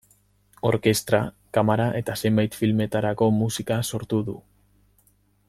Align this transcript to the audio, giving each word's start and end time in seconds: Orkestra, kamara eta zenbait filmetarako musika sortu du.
Orkestra, 0.69 1.19
kamara 1.57 1.85
eta 1.99 2.15
zenbait 2.23 2.59
filmetarako 2.63 3.29
musika 3.43 3.79
sortu 3.93 4.23
du. 4.33 4.37